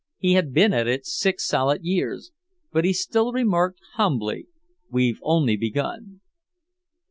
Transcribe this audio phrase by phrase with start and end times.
[0.17, 2.31] He had been at it six solid years,
[2.71, 4.47] but he still remarked humbly,
[4.89, 6.21] "We've only begun."